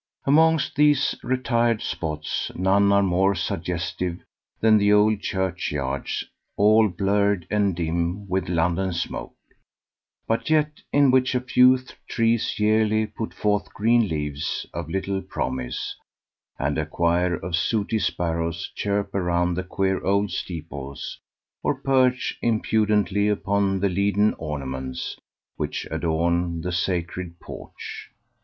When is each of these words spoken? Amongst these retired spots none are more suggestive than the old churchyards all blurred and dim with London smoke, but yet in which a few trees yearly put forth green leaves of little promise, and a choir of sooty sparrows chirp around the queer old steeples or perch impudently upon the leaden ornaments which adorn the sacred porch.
Amongst 0.25 0.75
these 0.75 1.13
retired 1.21 1.83
spots 1.83 2.49
none 2.55 2.91
are 2.91 3.03
more 3.03 3.35
suggestive 3.35 4.17
than 4.59 4.79
the 4.79 4.91
old 4.91 5.19
churchyards 5.21 6.23
all 6.57 6.89
blurred 6.89 7.45
and 7.51 7.75
dim 7.75 8.27
with 8.27 8.49
London 8.49 8.93
smoke, 8.93 9.35
but 10.27 10.49
yet 10.49 10.81
in 10.91 11.11
which 11.11 11.35
a 11.35 11.39
few 11.39 11.77
trees 12.07 12.57
yearly 12.57 13.05
put 13.05 13.31
forth 13.31 13.71
green 13.75 14.07
leaves 14.07 14.65
of 14.73 14.89
little 14.89 15.21
promise, 15.21 15.95
and 16.57 16.79
a 16.79 16.85
choir 16.87 17.35
of 17.35 17.55
sooty 17.55 17.99
sparrows 17.99 18.71
chirp 18.73 19.13
around 19.13 19.53
the 19.53 19.61
queer 19.63 20.03
old 20.03 20.31
steeples 20.31 21.19
or 21.61 21.75
perch 21.75 22.39
impudently 22.41 23.27
upon 23.27 23.79
the 23.79 23.87
leaden 23.89 24.33
ornaments 24.39 25.17
which 25.57 25.85
adorn 25.91 26.61
the 26.61 26.71
sacred 26.71 27.39
porch. 27.39 28.09